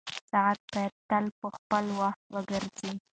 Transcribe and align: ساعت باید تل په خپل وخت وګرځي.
ساعت 0.31 0.59
باید 0.71 0.93
تل 1.09 1.25
په 1.39 1.47
خپل 1.55 1.85
وخت 1.99 2.21
وګرځي. 2.33 2.91